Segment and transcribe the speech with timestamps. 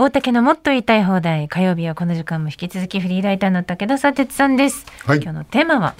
[0.00, 1.48] 大竹のもっと言いたい放題。
[1.48, 5.20] 火曜日はこの時間も引き続きフリーライターの武田砂鉄さんです、はい。
[5.20, 5.96] 今日のテーマは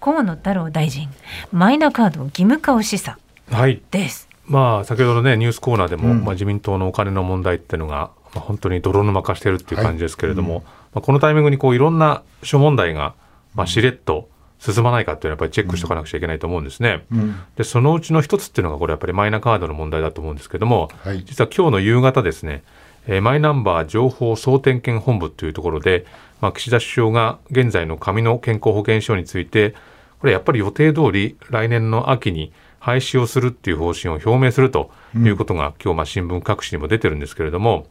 [0.00, 1.08] 河野太郎大臣。
[1.50, 3.16] マイナカード義務化を示唆
[3.52, 6.24] はい、ですまあ、先ほどのね、ニュースコーナーでも、うん。
[6.24, 10.62] まあ、自民党のお金の問題っていうのが、まあ、本当に泥沼化してるっていう感じですけれども、
[10.94, 13.16] まあ、このタイミングにこういろんな諸問題が、
[13.56, 14.28] まあ、しれっと
[14.60, 17.04] 進まないかっていうのはやっぱりチェックしておかなくちゃいけないと思うんですね。
[17.10, 17.40] うん。
[17.56, 21.24] で、そのうちの一つっていうのが、これやっぱりマイナカードの問題だと思うんですけども、はい。
[21.24, 22.62] 実は今日の夕方ですね、
[23.06, 26.06] えーマイナンバー情報総点検本部というところで、
[26.40, 29.74] まあ、岸田首相が現在の紙の健康保険証について、
[30.20, 37.86] これやっぱり予定通り来年の秋に廃止をするっていう方針を表明するということが、今日まあ新聞各紙にも出てるんですけれども、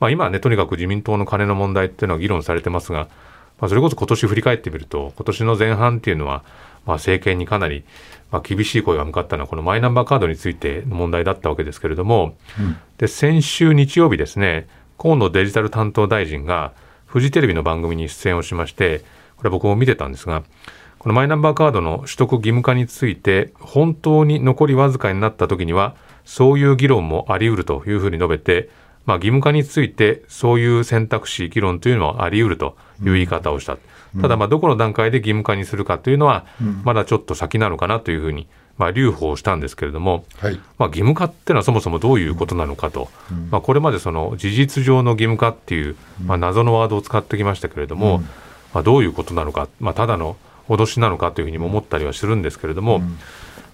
[0.00, 3.08] まあ、今はね、とにかく自民党の金の問題っていうのは議論されてますが、
[3.60, 6.44] まあ、それこそ今年振り返ってみると、今年の前半っていうのは、
[6.86, 7.84] まあ、政権にかなり、
[8.30, 12.36] まあ、厳しい声が向かったのは、このマイナンバーカードについての問題だったわけですけれども、
[12.98, 14.66] で先週日曜日ですね、
[14.98, 16.72] 河野デジタル担当大臣が、
[17.06, 19.02] フジテレビの番組に出演をしまして、
[19.36, 20.42] これ僕も見てたんですが、
[20.98, 28.70] このマイナンバーカードの取得義務化について、本当に残りわずかになった時には、そういう議論もあり得るというふうに述べて、
[29.06, 33.76] まあ、義務化について、そういう選択肢、議論というのはあり得るという言い方をした。
[34.20, 36.46] ただ、まあ、どこの段階で義務化にするかというのは、
[36.84, 38.46] まだちょっと先なのかなというふうに、
[38.78, 40.54] まあ、留保したんですけれども、はい。
[40.78, 43.08] まあ、義務化っていうのはそもそもどういうことなのかと、
[43.50, 48.22] まあ、これまでその事実上の義務化っていう、まあ、謎のワードを使ってきましたけれども、
[48.72, 50.36] まあ、どういうことなのか、まあ、ただの
[50.68, 53.00] 脅しなのかというふうにも思ったりはするんですけれども、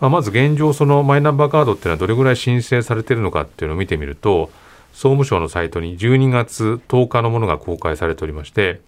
[0.00, 4.50] まあ、まず現状、そのマイナンバーカードっていうのはどれぐらい申請されているのかっていうのを見てみると、
[4.94, 8.80] 総務省のサイトに12月10日のものが公開されておりまして、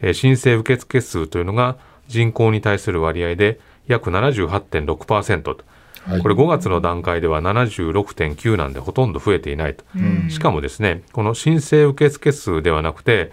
[0.00, 1.76] えー申請受付数というのが
[2.08, 5.58] 人口に対する割合で約78.6%と、
[6.06, 6.22] はい。
[6.22, 9.84] これ5月の段階では76.9なんでほとんど増えていないと。
[10.30, 13.32] しかもですね、この申請受付数ではなくて、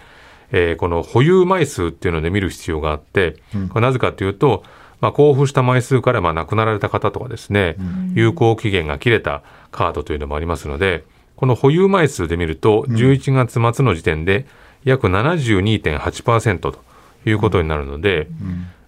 [0.50, 3.36] えーこの保有枚数っていうので見る必要があって、
[3.68, 4.64] これなぜかというと、
[5.00, 7.76] まあ、交付した枚数からまあ亡くなられた方とかですね、
[8.14, 11.04] 有効期限が切れたカードというのもありますので、
[11.38, 14.44] この保有枚数で見ると、11月末の時点で
[14.82, 16.82] 約72.8%と
[17.24, 18.26] いうことになるので、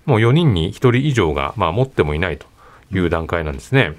[0.05, 2.47] もう4人に1人以上がまあ持ってもいないと
[2.93, 3.93] いう段階なんですね。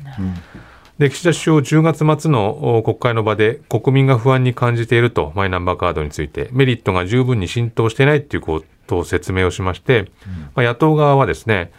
[0.98, 10.12] で岸田首相、10月末のお国会の場で国民が不安に感じていると、マイナンバーカードについて、メリットが十分に浸透していないということを説明をしまして、
[10.56, 11.72] まあ、野党側はですね、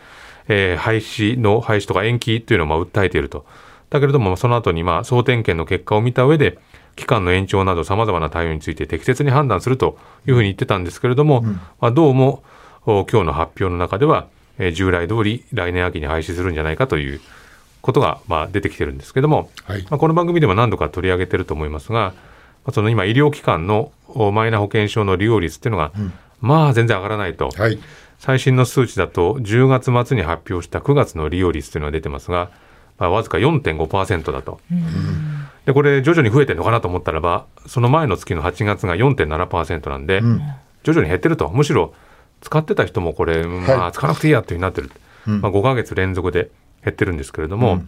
[0.49, 3.45] えー廃止の廃止とか延期というのをまあ訴えていると。
[3.93, 6.59] だけれども、その後にまあ総点検の結果を見た上で、
[6.97, 11.43] 期間の延長など様々な対応について適切に判断するというふうに言ってたんですけれども、
[11.81, 12.43] まあ、どうも
[12.87, 17.21] お今日の発表の中では、えー従来通り来年秋に廃止するんじゃないかという
[17.83, 19.83] ことがまあ出てきてるんですけども、はい。
[19.83, 22.15] まあ、この番組でも何度か取り上げてると思いますが、
[22.65, 25.93] まあ、その今医療機関のおマイナ保険証の利用率っていうのが、
[26.41, 27.51] まあ全然上がらないと。
[27.51, 27.79] はい。
[28.19, 32.51] 最新の数値だと10月末に発表した9月の利用率というのが出てますが、
[33.03, 34.61] まあ、わずか4.5%だと。
[35.67, 40.41] でこれ徐々に増えてるのかなと思ったらばその前の月の8月が4.7%なんで、ん。
[40.85, 41.49] 徐々に減ってると。
[41.49, 41.95] むしろ
[42.41, 44.91] 使ってた人もこれ、まあ、使わなくていいやというふうになってる、
[45.27, 46.51] まあ、5ヶ月連続で
[46.85, 47.83] 減ってるんですけれども、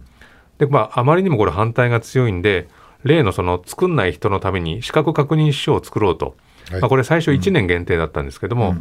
[0.57, 2.67] でまあ、あまりにもこれ反対が強いんで
[3.03, 6.35] 例のその作んない人のために資格確認書を作ろうと、
[6.71, 6.81] はい。
[6.81, 8.75] まあ、これ最初1年限定だったんですけども、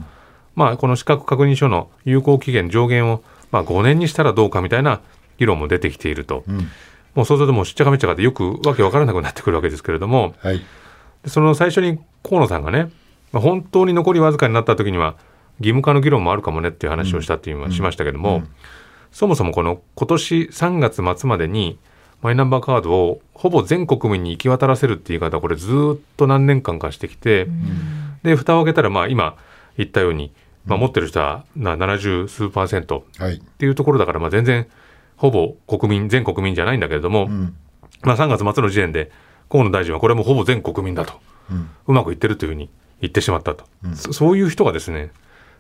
[0.57, 5.01] まあ、この資格確認書の有効期限上限をまあ5年にしたらどうかみたいな
[5.39, 6.45] 議論も出てきていると、
[7.15, 10.63] もうそうするともうしっちゃかめっちゃかでよくわけわからなくなってくるわけですけれども、はい。
[11.23, 12.91] でその最初に河野さんがね、
[13.33, 15.17] まあ、本当に残りわずかになった時には
[15.59, 18.43] 義務化の議論もあるかもねっていう話をしたっていうのはしましたけども、
[19.13, 21.79] そもそもこの今年3月末までに
[22.21, 27.47] マイナンバーカードをほぼ全国民に行き渡らせるっていう言い方これずっと何年間かしてきて、
[28.23, 29.37] で蓋を開けたらまあ今
[29.77, 30.33] 言ったように、
[30.65, 33.37] まあ、持ってる人はな70数パーセントはい。
[33.37, 34.67] っていうところだからまあ全然
[35.17, 37.29] ほぼ国民全国民じゃないんだけれども、
[38.03, 39.11] まあ、3月末の時点で
[39.51, 41.15] 河野大臣はこれもほぼ全国民だと、
[41.87, 42.71] うまくいってるというふうに
[43.01, 43.65] 言ってしまったと、
[43.95, 45.13] そそういう人がですね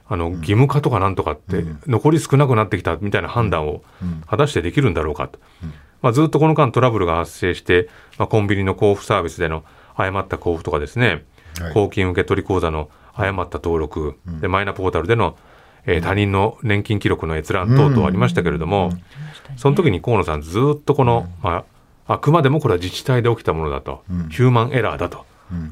[0.06, 3.82] あの義務化とかなんとかって残り少なくなってきたみたいな判断を
[4.26, 5.38] 果たしてできるんだろうかと、
[6.02, 9.64] まあ、ずっとこの間トラブルが発生して、まあ、コンビニの交付サービスでの
[9.94, 11.24] 誤った交付とかですね、
[11.58, 11.72] はい。
[11.72, 15.36] 公金受取口座の誤った登録、でマイナポータルでの、
[15.86, 18.90] えー他人の年金記録の閲覧等々ありましたけれども、
[19.56, 21.64] その時に河野さんずっとこの、ま
[22.06, 25.24] あ、あくまでもこれは自治体で起きたものだと、ヒューマンエラーだと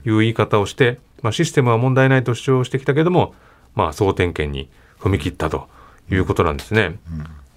[0.04, 3.34] いう言い方をして、まあ、システムは問題ないと主張してきたけれども、
[3.74, 5.68] まあ、総点検に踏み切ったと
[6.10, 6.98] いうことなんですね。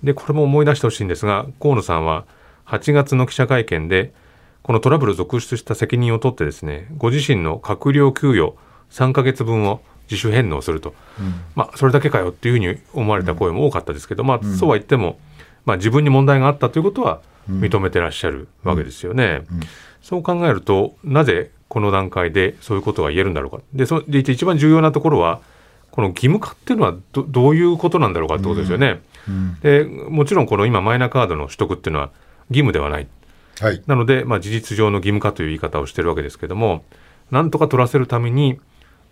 [0.03, 2.25] でこれも思い出してほしいんですが河野さんは
[2.67, 4.13] 8月の記者会見で
[4.61, 8.55] このトラブル続出した責任を取ってですねご自身の閣僚給与
[8.91, 10.93] 3ヶ月分を自主返納すると、
[11.55, 15.17] まあ、それだけかよっていうふうに思われた声も多かったですけど、まあ、そうは言っても、
[15.65, 19.43] まあ、自分に問題があったということは認めてらっしゃるわけですよね。
[20.01, 23.59] そう考えるとなぜこの段階でそういうことが言えるんだろうか。
[23.73, 25.41] でそで一番重要なところは
[25.91, 29.01] この義務化っていうのはどどういうことなんだろうかってことですよね。
[29.61, 32.11] でもちろんこの今マイナカードの取得っていうのは
[32.49, 33.07] 義務ではない。
[33.59, 36.83] はい、なので、まあ、事実上の義務化という言い方をしてるわけですけども
[37.31, 38.59] なんとか取らせるために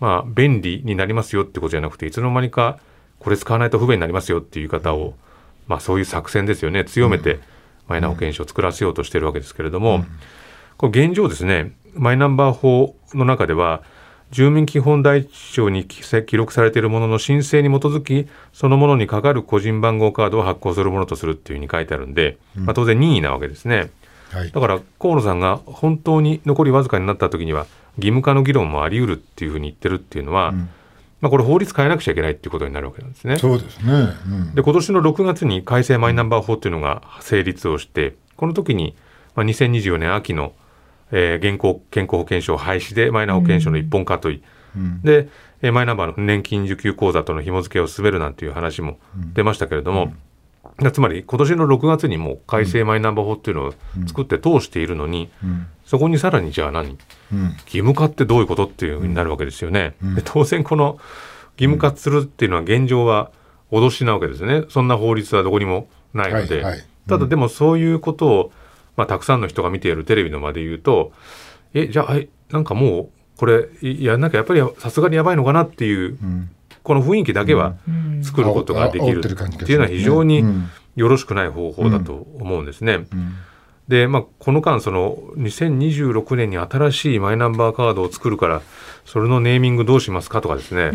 [0.04, 2.78] まあ、便利になりますよってことじゃなくていつの間にか
[3.20, 5.14] これ使わないと不便になりますよっていう言い方を、
[5.68, 6.86] まあ、そういう作戦ですよね。
[6.86, 7.40] 強めて
[7.88, 10.06] マイナ保険証を作らせようとしているわけですけれども、
[10.78, 13.84] これ現状ですねマイナンバー法の中では
[14.32, 23.92] 住民基本台帳に記録されているものの申請に基づきそのものにかかる個人番号カードを発行するものとするっていうふうに書いてあるんで、まあ、当然任意なわけですね。
[24.32, 27.68] はい、だから河野さんが本当に残りわずかになった時には
[27.98, 30.70] 義務化の議論もあり得るっていうふうに言ってるっていうのは、うん、
[31.24, 33.38] まあ、これ法律変えなくちゃいけないっていうことになるわけなんですね。
[33.38, 38.94] そうですね、うん、で今年の6月に改正マイナンバー法っていうのが成立をしてこの時に、
[39.34, 40.52] まあ、2024年秋の、
[41.14, 44.44] えー、現行健康保険証廃止でマイナ保険証の一本化とい、
[44.76, 45.30] うん、で
[45.72, 49.00] マイナンバーの年金受給口座との紐付けを進めるなんていう話も
[49.34, 50.14] 出ましたけれども、
[50.92, 53.74] つまり今年の6月にも改正マイナンバー法っていうのを
[54.08, 56.98] 作って通しているのに、うん、そこにさらにじゃあ何、
[57.32, 59.96] うん、義務化ってどういうことっていうふうになるわけですよね。
[60.16, 60.98] で当然この
[61.58, 63.32] 義務化するっていうのは現状は
[63.72, 64.64] 脅しなわけですね。
[64.70, 66.56] そんな法律はどこにもないので。
[66.56, 68.52] はいはい、ただでもそういうことを、
[68.96, 71.12] まあ、たくさんの人が見ているテレビの場で言うと、
[71.74, 72.18] え、じゃあ、
[72.52, 76.18] なんかもう、これ、やんなきゃやっぱりさすがにやばいのかなっていう
[76.84, 77.76] この雰囲気だけは
[78.22, 80.44] 作ることができるっていうのは非常に
[80.96, 83.08] よろしくない方法だと思うんですね。
[83.88, 88.62] で、まあ、この間その2026年に新しいマイナンバーカードを作るから
[89.06, 90.92] それのネーミングどうしますかとかですね、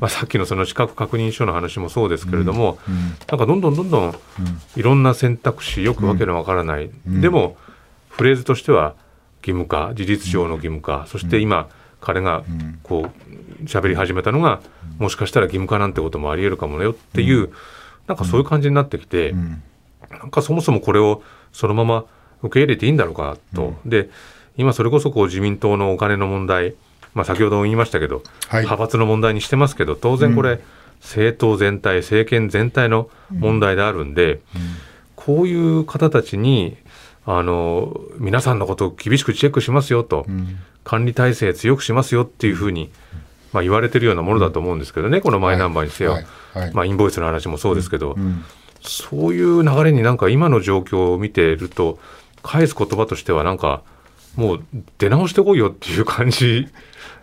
[0.00, 2.78] まあ、さっきのその資格確認書の話もそうですけれども、
[3.28, 4.14] なんかどんどんどんどん
[4.76, 5.02] いろん。
[5.02, 7.56] な選択肢よくわけのわからない、でも
[8.08, 8.94] フレーズとしては
[9.42, 11.68] 義務化事実上の義務化そして今
[12.00, 12.44] 彼が
[12.82, 13.10] こ
[13.60, 14.60] う喋り始めたのが
[14.98, 17.50] もしかしたら義務化なんてこともありえるかもよっていう、
[18.06, 19.34] なんかそういう感じになってきて、
[20.10, 21.22] なんかそもそもこれを
[21.52, 22.04] そのまま
[22.42, 23.74] 受け入れていいんだろうかと。
[23.84, 24.10] で
[24.56, 26.74] 今それこそこう自民党のお金の問題、
[27.14, 30.60] まあ、先ほども言いましたけど、はい、派閥の問題にしてますけど当然これ、
[31.00, 34.40] 政党全体政権全体の問題であるんで、
[35.14, 36.76] こういう方たちに
[37.30, 40.26] あの皆さんのことを厳しくチェックしますよと、
[40.82, 42.90] 管理体制強くしますよっていうふうに、
[43.52, 46.18] まあ、言われてるようなものだと思うんですけどね、このマイナンバーにせよ、
[46.72, 48.16] まあ、インボイスの話もそうですけど、
[48.80, 51.98] そういう流れになんか今の状況を見ていると、
[52.42, 53.82] 返す言葉としては、なんか、
[54.36, 54.64] もう
[54.98, 56.68] 出直してこいよっていう感じ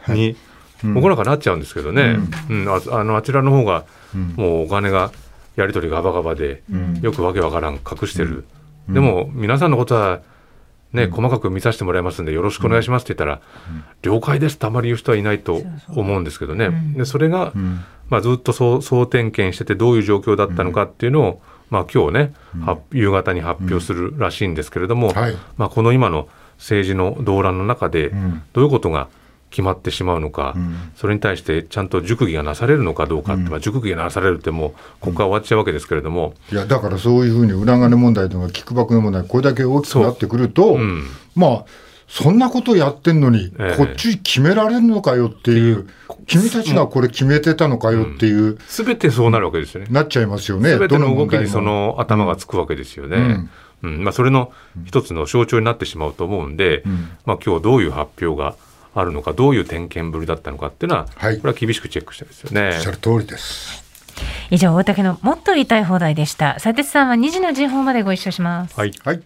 [0.08, 0.36] に、
[0.84, 1.18] 僕なん。
[1.18, 2.18] かなっちゃうんですけどね、
[2.50, 2.68] うん。
[2.70, 3.86] ああのあちらの方が、
[4.36, 5.12] もうお金が
[5.56, 6.62] やり取りガバガバで、
[7.02, 8.46] よくわけわからん隠してる、
[8.90, 10.22] でも皆さんのことは
[10.94, 13.42] ね、細かく見させてもらいますんでよろしくお願いしますって言ったら、
[14.02, 16.72] 了解ですってあまり言う人はいないと思うんですけどね。
[16.96, 17.52] でそれが、
[18.10, 22.34] まあ、ずっと総総点検しててどういう状況だったのかっていうのを、まあ、今日ね、
[22.94, 25.12] 夕方に発表するらしいんですけれども、
[25.58, 28.12] まあ、この今の政治の動乱の中で
[28.54, 29.10] どういうことが
[29.56, 40.78] 決まってしまうのか、うん、それに対してちゃんと熟議がなされるのかどうかって、うん、まあ、熟議がなされるってもうここは終わっちゃうわけですけれども、いやだからそういうふうに裏金問題とかキックバックの問題これだけ大きくなってくると、
[41.36, 41.66] まあ
[42.08, 45.88] そんなことやってんのに、こっち決められるのかよっていう、
[46.28, 49.88] 君たちがこれ決めてたのかよっていう、す、べ、てそうなるわけですよね。
[49.90, 50.74] なっちゃいますよね。
[50.74, 53.50] すべての動きにその頭がつくわけですよね。
[53.82, 54.04] うん。
[54.04, 54.52] まあ、それの
[54.86, 56.84] 一つの象徴になってしまうと思うんで、
[57.26, 58.56] まあ今日どういう発表が
[58.96, 62.72] あるのかどういう点検ぶりだったのかっていうのは、はい、これは厳しくチェックしたいですよね。
[62.76, 63.84] おっしゃる通りです。
[64.50, 66.54] 以上大竹のもっと言いたい放題でした。
[66.54, 68.80] 佐哲さんは2時の時報までご一緒します。
[68.80, 69.22] はい、はい